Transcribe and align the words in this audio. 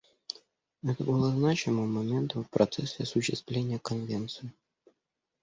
Это 0.81 1.03
было 1.03 1.29
значимым 1.29 1.93
моментом 1.93 2.43
в 2.43 2.49
процессе 2.49 3.03
осуществления 3.03 3.77
Конвенции. 3.77 4.51